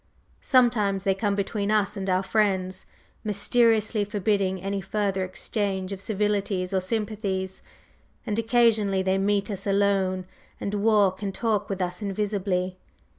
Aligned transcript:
Sometimes 0.41 1.03
they 1.03 1.13
come 1.13 1.35
between 1.35 1.69
us 1.69 1.95
and 1.95 2.09
our 2.09 2.23
friends, 2.23 2.87
mysteriously 3.23 4.03
forbidding 4.03 4.59
any 4.59 4.81
further 4.81 5.23
exchange 5.23 5.91
of 5.91 6.01
civilities 6.01 6.73
or 6.73 6.81
sympathies, 6.81 7.61
and 8.25 8.39
occasionally 8.39 9.03
they 9.03 9.19
meet 9.19 9.51
us 9.51 9.67
alone 9.67 10.25
and 10.59 10.73
walk 10.73 11.21
and 11.21 11.35
talk 11.35 11.69
with 11.69 11.83
us 11.83 12.01
invisibly. 12.01 12.79